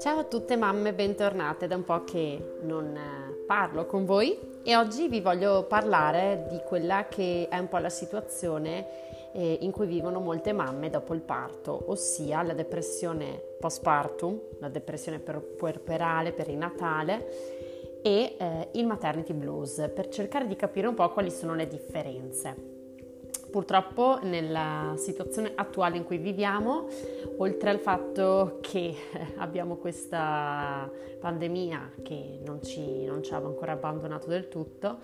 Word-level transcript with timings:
Ciao 0.00 0.20
a 0.20 0.24
tutte 0.24 0.56
mamme, 0.56 0.94
bentornate, 0.94 1.66
da 1.66 1.76
un 1.76 1.84
po' 1.84 2.04
che 2.04 2.56
non 2.62 2.96
eh, 2.96 3.44
parlo 3.46 3.84
con 3.84 4.06
voi 4.06 4.38
e 4.62 4.74
oggi 4.74 5.08
vi 5.08 5.20
voglio 5.20 5.64
parlare 5.64 6.46
di 6.48 6.62
quella 6.64 7.08
che 7.08 7.46
è 7.50 7.58
un 7.58 7.68
po' 7.68 7.76
la 7.76 7.90
situazione 7.90 8.86
eh, 9.32 9.58
in 9.60 9.70
cui 9.70 9.86
vivono 9.86 10.18
molte 10.18 10.54
mamme 10.54 10.88
dopo 10.88 11.12
il 11.12 11.20
parto, 11.20 11.84
ossia 11.88 12.42
la 12.42 12.54
depressione 12.54 13.38
postpartum, 13.60 14.40
la 14.60 14.70
depressione 14.70 15.18
puerperale, 15.18 16.32
perinatale 16.32 18.00
e 18.00 18.36
eh, 18.38 18.68
il 18.72 18.86
maternity 18.86 19.34
blues, 19.34 19.90
per 19.94 20.08
cercare 20.08 20.46
di 20.46 20.56
capire 20.56 20.86
un 20.86 20.94
po' 20.94 21.10
quali 21.10 21.30
sono 21.30 21.54
le 21.54 21.68
differenze. 21.68 22.75
Purtroppo 23.56 24.18
nella 24.20 24.92
situazione 24.98 25.52
attuale 25.54 25.96
in 25.96 26.04
cui 26.04 26.18
viviamo, 26.18 26.88
oltre 27.38 27.70
al 27.70 27.78
fatto 27.78 28.58
che 28.60 28.94
abbiamo 29.38 29.76
questa 29.76 30.86
pandemia 31.18 31.92
che 32.02 32.40
non 32.44 32.62
ci, 32.62 33.06
non 33.06 33.22
ci 33.22 33.32
ha 33.32 33.38
ancora 33.38 33.72
abbandonato 33.72 34.26
del 34.26 34.48
tutto, 34.48 34.98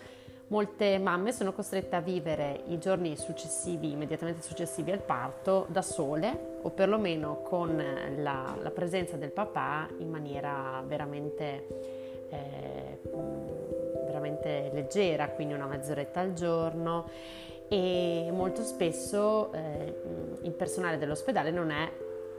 molte 0.49 0.99
mamme 0.99 1.33
sono 1.33 1.55
costrette 1.55 1.97
a 1.97 2.03
vivere 2.03 2.65
i 2.67 2.79
giorni 2.79 3.17
successivi, 3.17 3.93
immediatamente 3.93 4.43
successivi 4.43 4.91
al 4.91 5.01
parto, 5.01 5.65
da 5.71 5.81
sole 5.81 6.59
o 6.61 6.69
perlomeno 6.69 7.41
con 7.41 7.83
la, 8.19 8.55
la 8.61 8.71
presenza 8.71 9.17
del 9.17 9.31
papà 9.31 9.89
in 9.97 10.11
maniera 10.11 10.85
veramente, 10.87 12.29
eh, 12.29 13.01
veramente 14.05 14.71
leggera, 14.75 15.31
quindi 15.31 15.55
una 15.55 15.65
mezz'oretta 15.65 16.21
al 16.21 16.35
giorno 16.35 17.09
e 17.73 18.29
molto 18.31 18.63
spesso 18.65 19.51
eh, 19.55 19.95
il 20.43 20.53
personale 20.53 20.99
dell'ospedale 20.99 21.51
non 21.51 21.71
è 21.71 21.91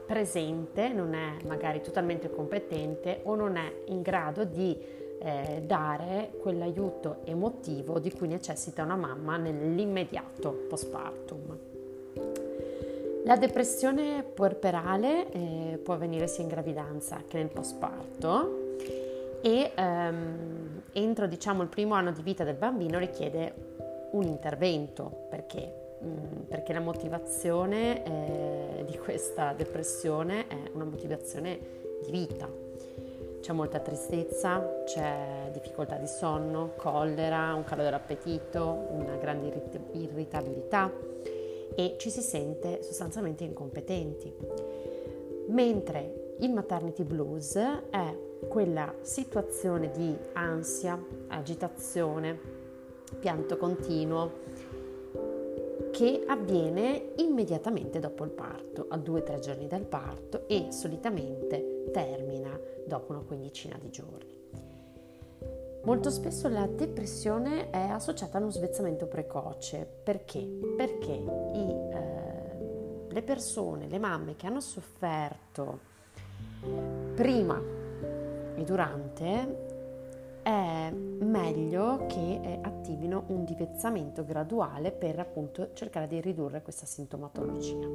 presente, 0.06 0.92
non 0.92 1.12
è 1.12 1.44
magari 1.46 1.80
totalmente 1.80 2.30
competente 2.30 3.18
o 3.24 3.34
non 3.34 3.56
è 3.56 3.72
in 3.86 4.00
grado 4.02 4.44
di 4.44 4.78
eh, 5.18 5.60
dare 5.66 6.30
quell'aiuto 6.40 7.22
emotivo 7.24 7.98
di 7.98 8.12
cui 8.12 8.28
necessita 8.28 8.84
una 8.84 8.94
mamma 8.94 9.36
nell'immediato 9.36 10.66
postpartum. 10.68 11.58
La 13.24 13.36
depressione 13.36 14.22
puerperale 14.22 15.32
eh, 15.32 15.80
può 15.82 15.94
avvenire 15.94 16.28
sia 16.28 16.44
in 16.44 16.48
gravidanza 16.48 17.24
che 17.26 17.38
nel 17.38 17.48
postparto 17.48 18.76
e 19.40 19.72
ehm, 19.74 20.82
entro 20.92 21.26
diciamo, 21.26 21.62
il 21.62 21.68
primo 21.68 21.94
anno 21.94 22.12
di 22.12 22.22
vita 22.22 22.44
del 22.44 22.54
bambino 22.54 23.00
richiede 23.00 23.72
un 24.14 24.24
intervento 24.24 25.26
perché, 25.28 25.96
mm, 26.02 26.40
perché 26.48 26.72
la 26.72 26.80
motivazione 26.80 28.04
eh, 28.04 28.84
di 28.84 28.96
questa 28.98 29.52
depressione 29.52 30.46
è 30.46 30.70
una 30.72 30.84
motivazione 30.84 31.58
di 32.02 32.10
vita. 32.10 32.48
C'è 33.40 33.52
molta 33.52 33.78
tristezza, 33.80 34.82
c'è 34.84 35.50
difficoltà 35.52 35.96
di 35.96 36.06
sonno, 36.06 36.72
collera, 36.76 37.52
un 37.54 37.64
calo 37.64 37.82
dell'appetito, 37.82 38.86
una 38.90 39.16
grande 39.16 39.52
irritabilità 39.92 40.90
e 41.76 41.96
ci 41.98 42.08
si 42.08 42.22
sente 42.22 42.82
sostanzialmente 42.82 43.44
incompetenti. 43.44 44.32
Mentre 45.48 46.36
il 46.38 46.52
maternity 46.52 47.02
blues 47.02 47.54
è 47.90 48.16
quella 48.48 48.94
situazione 49.02 49.90
di 49.90 50.16
ansia, 50.32 50.98
agitazione, 51.28 52.53
pianto 53.18 53.56
continuo 53.56 54.42
che 55.90 56.24
avviene 56.26 57.12
immediatamente 57.16 58.00
dopo 58.00 58.24
il 58.24 58.30
parto, 58.30 58.86
a 58.88 58.96
due 58.96 59.20
o 59.20 59.22
tre 59.22 59.38
giorni 59.38 59.68
dal 59.68 59.84
parto 59.84 60.48
e 60.48 60.68
solitamente 60.70 61.90
termina 61.92 62.58
dopo 62.84 63.12
una 63.12 63.22
quindicina 63.22 63.78
di 63.80 63.90
giorni. 63.90 64.42
Molto 65.84 66.10
spesso 66.10 66.48
la 66.48 66.66
depressione 66.66 67.70
è 67.70 67.78
associata 67.78 68.38
a 68.38 68.40
uno 68.40 68.50
svezzamento 68.50 69.06
precoce. 69.06 69.86
Perché? 70.02 70.40
Perché 70.76 71.12
i, 71.12 71.70
eh, 71.92 73.06
le 73.08 73.22
persone, 73.22 73.86
le 73.86 73.98
mamme 73.98 74.34
che 74.34 74.46
hanno 74.46 74.60
sofferto 74.60 75.92
prima 77.14 77.60
e 78.56 78.64
durante 78.64 79.73
è 80.44 80.92
meglio 80.92 82.04
che 82.06 82.40
eh, 82.42 82.58
attivino 82.62 83.24
un 83.28 83.44
divezzamento 83.44 84.24
graduale 84.24 84.92
per 84.92 85.18
appunto 85.18 85.70
cercare 85.72 86.06
di 86.06 86.20
ridurre 86.20 86.62
questa 86.62 86.84
sintomatologia. 86.84 87.88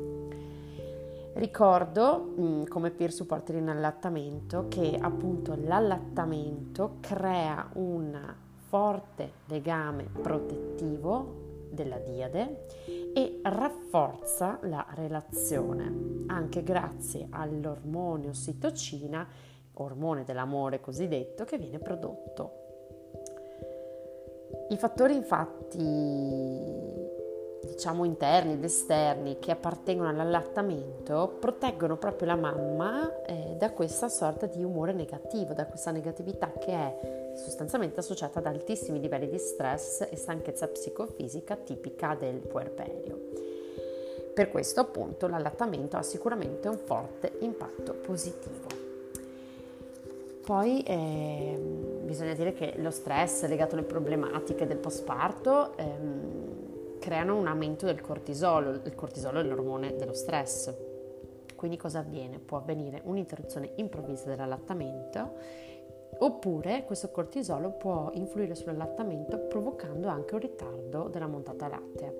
Ricordo 1.33 2.33
come 2.67 2.89
peer 2.89 3.11
supporter 3.11 3.55
in 3.55 3.69
allattamento 3.69 4.65
che 4.67 4.97
appunto 4.99 5.55
l'allattamento 5.55 6.97
crea 6.99 7.69
un 7.73 8.33
forte 8.67 9.31
legame 9.45 10.03
protettivo 10.03 11.67
della 11.69 11.99
diade 11.99 12.65
e 13.13 13.39
rafforza 13.43 14.57
la 14.63 14.85
relazione 14.95 16.23
anche 16.27 16.63
grazie 16.63 17.27
all'ormone 17.29 18.29
ossitocina 18.29 19.27
ormone 19.83 20.23
dell'amore 20.23 20.79
cosiddetto, 20.79 21.43
che 21.43 21.57
viene 21.57 21.79
prodotto. 21.79 22.67
I 24.69 24.77
fattori 24.77 25.15
infatti, 25.15 25.77
diciamo 27.65 28.03
interni 28.03 28.53
ed 28.53 28.63
esterni 28.63 29.39
che 29.39 29.51
appartengono 29.51 30.09
all'allattamento 30.09 31.37
proteggono 31.39 31.97
proprio 31.97 32.27
la 32.27 32.35
mamma 32.35 33.23
eh, 33.23 33.55
da 33.57 33.71
questa 33.71 34.09
sorta 34.09 34.45
di 34.45 34.63
umore 34.63 34.93
negativo, 34.93 35.53
da 35.53 35.65
questa 35.65 35.91
negatività 35.91 36.51
che 36.59 36.71
è 36.71 37.33
sostanzialmente 37.35 37.99
associata 37.99 38.39
ad 38.39 38.45
altissimi 38.45 38.99
livelli 38.99 39.29
di 39.29 39.37
stress 39.37 40.07
e 40.09 40.15
stanchezza 40.15 40.67
psicofisica 40.67 41.55
tipica 41.55 42.15
del 42.15 42.37
puerperio. 42.37 43.17
Per 44.33 44.51
questo 44.51 44.79
appunto 44.79 45.27
l'allattamento 45.27 45.97
ha 45.97 46.03
sicuramente 46.03 46.67
un 46.67 46.77
forte 46.77 47.37
impatto 47.39 47.93
positivo. 47.93 48.88
Poi 50.49 50.81
eh, 50.81 51.55
bisogna 52.01 52.33
dire 52.33 52.53
che 52.53 52.73
lo 52.77 52.89
stress 52.89 53.45
legato 53.45 53.75
alle 53.75 53.83
problematiche 53.83 54.65
del 54.65 54.77
postparto 54.77 55.77
ehm, 55.77 56.97
creano 56.97 57.37
un 57.37 57.45
aumento 57.45 57.85
del 57.85 58.01
cortisolo. 58.01 58.71
Il 58.71 58.95
cortisolo 58.95 59.41
è 59.41 59.43
l'ormone 59.43 59.95
dello 59.95 60.15
stress. 60.15 60.73
Quindi 61.55 61.77
cosa 61.77 61.99
avviene? 61.99 62.39
Può 62.39 62.57
avvenire 62.57 62.99
un'interruzione 63.03 63.73
improvvisa 63.75 64.25
dell'allattamento 64.25 65.35
oppure 66.17 66.83
questo 66.83 67.11
cortisolo 67.11 67.69
può 67.69 68.09
influire 68.13 68.55
sull'allattamento 68.55 69.37
provocando 69.37 70.07
anche 70.07 70.33
un 70.33 70.39
ritardo 70.39 71.09
della 71.09 71.27
montata 71.27 71.67
lattea. 71.67 72.11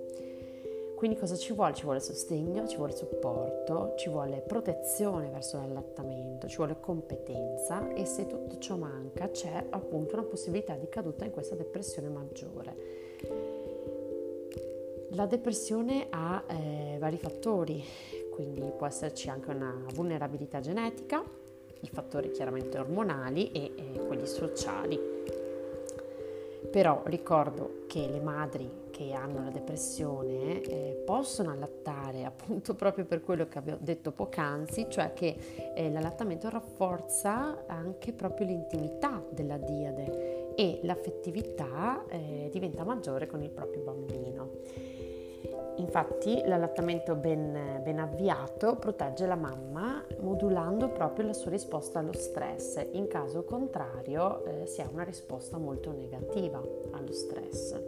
Quindi 1.00 1.16
cosa 1.18 1.38
ci 1.38 1.54
vuole? 1.54 1.74
Ci 1.74 1.84
vuole 1.84 2.02
sostegno, 2.02 2.68
ci 2.68 2.76
vuole 2.76 2.94
supporto, 2.94 3.94
ci 3.96 4.10
vuole 4.10 4.44
protezione 4.46 5.30
verso 5.30 5.56
l'allattamento, 5.56 6.50
ci 6.50 6.58
vuole 6.58 6.76
competenza 6.78 7.94
e 7.94 8.04
se 8.04 8.28
tutto 8.28 8.58
ciò 8.58 8.76
manca 8.76 9.30
c'è 9.30 9.66
appunto 9.70 10.16
una 10.16 10.26
possibilità 10.26 10.76
di 10.76 10.90
caduta 10.90 11.24
in 11.24 11.32
questa 11.32 11.56
depressione 11.56 12.10
maggiore. 12.10 12.76
La 15.12 15.26
depressione 15.26 16.08
ha 16.10 16.44
eh, 16.48 16.98
vari 17.00 17.18
fattori, 17.18 17.82
quindi 18.30 18.70
può 18.78 18.86
esserci 18.86 19.30
anche 19.30 19.52
una 19.52 19.82
vulnerabilità 19.94 20.60
genetica, 20.60 21.24
i 21.80 21.88
fattori 21.88 22.30
chiaramente 22.32 22.78
ormonali 22.78 23.54
e, 23.54 23.72
e 23.74 24.06
quelli 24.06 24.28
sociali. 24.28 25.39
Però 26.72 27.02
ricordo 27.06 27.84
che 27.88 28.08
le 28.08 28.20
madri 28.20 28.70
che 28.92 29.14
hanno 29.14 29.44
la 29.44 29.50
depressione 29.50 30.62
eh, 30.62 31.02
possono 31.06 31.52
allattare 31.52 32.26
appunto 32.26 32.76
proprio 32.76 33.06
per 33.06 33.22
quello 33.22 33.48
che 33.48 33.58
avevo 33.58 33.78
detto 33.80 34.12
poc'anzi, 34.12 34.88
cioè 34.90 35.14
che 35.14 35.36
eh, 35.74 35.90
l'allattamento 35.90 36.50
rafforza 36.50 37.64
anche 37.68 38.12
proprio 38.14 38.48
l'intimità 38.48 39.24
della 39.30 39.58
diade 39.58 40.54
e 40.56 40.80
l'affettività 40.84 42.06
eh, 42.10 42.50
diventa 42.52 42.84
maggiore 42.84 43.28
con 43.28 43.42
il 43.42 43.50
proprio 43.50 43.84
bambino. 43.84 44.99
Infatti 45.80 46.42
l'allattamento 46.46 47.16
ben, 47.16 47.80
ben, 47.82 48.00
avviato 48.00 48.76
protegge 48.76 49.26
la 49.26 49.36
mamma 49.36 50.04
modulando 50.20 50.90
proprio 50.90 51.28
la 51.28 51.34
sua 51.34 51.52
risposta 51.52 52.00
allo 52.00 52.12
stress, 52.12 52.86
in 52.92 53.08
caso 53.08 53.44
contrario 53.44 54.44
eh, 54.44 54.66
si 54.66 54.82
ha 54.82 54.90
una 54.92 55.04
risposta 55.04 55.58
molto 55.58 55.92
negativa 55.92 56.62
allo 56.92 57.14
stress. 57.14 57.80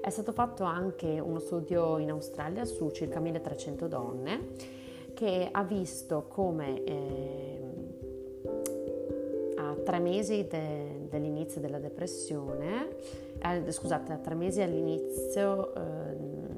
È 0.00 0.10
stato 0.10 0.32
fatto 0.32 0.64
anche 0.64 1.20
uno 1.20 1.38
studio 1.38 1.98
in 1.98 2.10
Australia 2.10 2.64
su 2.64 2.90
circa 2.90 3.20
1300 3.20 3.86
donne 3.86 4.48
che 5.14 5.48
ha 5.52 5.62
visto 5.62 6.24
come 6.26 6.82
eh, 6.82 7.60
a 9.56 9.76
tre 9.84 10.00
mesi 10.00 10.48
de, 10.48 11.06
dell'inizio 11.08 11.60
della 11.60 11.78
depressione, 11.78 12.88
eh, 13.38 13.70
scusate, 13.70 14.12
a 14.14 14.16
tre 14.16 14.34
mesi 14.34 14.62
all'inizio 14.62 15.74
eh, 15.74 16.49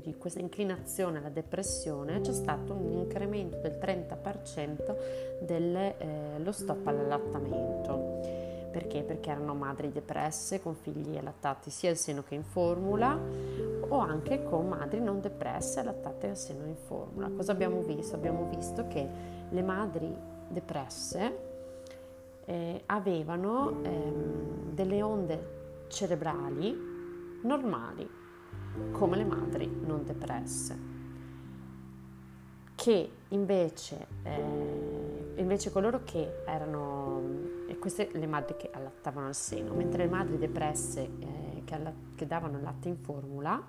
di 0.00 0.16
questa 0.16 0.40
inclinazione 0.40 1.18
alla 1.18 1.28
depressione 1.28 2.20
c'è 2.20 2.32
stato 2.32 2.72
un 2.72 2.92
incremento 2.92 3.58
del 3.58 3.78
30% 3.80 4.96
dello 5.40 5.94
eh, 5.98 6.52
stop 6.52 6.86
all'allattamento. 6.86 8.42
Perché? 8.70 9.02
Perché 9.02 9.30
erano 9.30 9.54
madri 9.54 9.92
depresse 9.92 10.60
con 10.60 10.74
figli 10.74 11.16
allattati 11.16 11.70
sia 11.70 11.90
al 11.90 11.96
seno 11.96 12.24
che 12.24 12.34
in 12.34 12.42
formula 12.42 13.16
o 13.88 13.98
anche 13.98 14.42
con 14.42 14.68
madri 14.68 15.00
non 15.00 15.20
depresse 15.20 15.80
allattate 15.80 16.30
al 16.30 16.36
seno 16.36 16.66
in 16.66 16.74
formula. 16.74 17.30
Cosa 17.30 17.52
abbiamo 17.52 17.82
visto? 17.82 18.16
Abbiamo 18.16 18.48
visto 18.48 18.88
che 18.88 19.06
le 19.48 19.62
madri 19.62 20.12
depresse 20.48 21.52
eh, 22.46 22.82
avevano 22.86 23.82
ehm, 23.82 24.72
delle 24.72 25.02
onde 25.02 25.62
cerebrali 25.88 26.76
normali, 27.42 28.08
come 28.92 29.16
le 29.16 29.24
madri 29.24 29.70
non 29.84 30.04
depresse, 30.04 30.78
che 32.74 33.10
invece, 33.28 34.06
eh, 34.22 35.32
invece 35.36 35.70
coloro 35.70 36.02
che 36.04 36.42
erano, 36.46 37.20
e 37.66 37.78
queste 37.78 38.10
le 38.12 38.26
madri 38.26 38.56
che 38.56 38.70
allattavano 38.72 39.28
al 39.28 39.34
seno, 39.34 39.74
mentre 39.74 40.04
le 40.04 40.10
madri 40.10 40.38
depresse 40.38 41.10
eh, 41.18 41.62
che, 41.64 41.74
alla, 41.74 41.92
che 42.14 42.26
davano 42.26 42.60
latte 42.60 42.88
in 42.88 42.96
formula, 42.96 43.62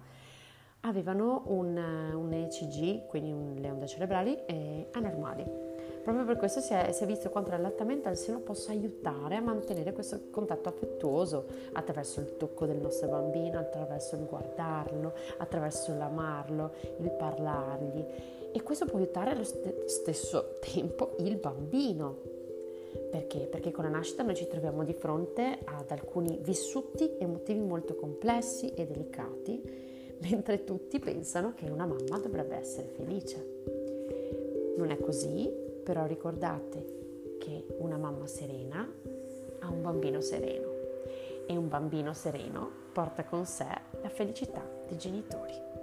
avevano 0.81 1.43
un, 1.47 1.75
un 1.77 2.31
ECG, 2.31 3.07
quindi 3.07 3.31
un, 3.31 3.55
le 3.55 3.71
onde 3.71 3.87
cerebrali, 3.87 4.37
eh, 4.45 4.89
anormali. 4.91 5.73
Proprio 6.05 6.23
per 6.23 6.37
questo 6.37 6.59
si 6.59 6.71
è, 6.71 6.91
si 6.91 7.03
è, 7.03 7.07
visto 7.07 7.31
quanto 7.31 7.49
l'allattamento 7.49 8.09
al 8.09 8.15
seno 8.15 8.37
possa 8.37 8.71
aiutare 8.71 9.37
a 9.37 9.41
mantenere 9.41 9.91
questo 9.91 10.19
contatto 10.29 10.69
affettuoso 10.69 11.45
attraverso 11.73 12.19
il 12.19 12.37
tocco 12.37 12.67
del 12.67 12.77
nostro 12.77 13.07
bambino, 13.07 13.57
attraverso 13.57 14.15
il 14.15 14.25
guardarlo, 14.25 15.13
attraverso 15.37 15.95
l'amarlo, 15.95 16.73
il 16.97 17.09
parlargli. 17.09 18.05
E 18.51 18.61
questo 18.61 18.85
può 18.85 18.99
aiutare 18.99 19.31
allo 19.31 19.43
st- 19.43 19.85
stesso 19.85 20.57
tempo 20.59 21.15
il 21.21 21.37
bambino. 21.37 22.19
Perché? 23.09 23.39
Perché 23.39 23.71
con 23.71 23.85
la 23.85 23.89
nascita 23.89 24.21
noi 24.21 24.35
ci 24.35 24.47
troviamo 24.47 24.83
di 24.83 24.93
fronte 24.93 25.57
ad 25.63 25.89
alcuni 25.89 26.37
vissuti 26.43 27.15
emotivi 27.17 27.61
molto 27.61 27.95
complessi 27.95 28.75
e 28.75 28.85
delicati, 28.85 30.17
mentre 30.21 30.63
tutti 30.63 30.99
pensano 30.99 31.53
che 31.55 31.67
una 31.67 31.87
mamma 31.87 32.19
dovrebbe 32.19 32.57
essere 32.57 32.89
felice. 32.89 33.63
Non 34.77 34.91
è 34.91 34.99
così, 34.99 35.64
però 35.85 36.07
ricordate 36.07 37.37
che 37.39 37.67
una 37.77 37.97
mamma 37.97 38.25
serena 38.25 38.91
ha 39.59 39.69
un 39.69 39.81
bambino 39.83 40.19
sereno 40.19 40.73
e 41.45 41.55
un 41.55 41.67
bambino 41.67 42.11
sereno 42.11 42.71
porta 42.91 43.23
con 43.23 43.45
sé 43.45 43.67
la 44.01 44.09
felicità 44.09 44.67
dei 44.87 44.97
genitori. 44.97 45.74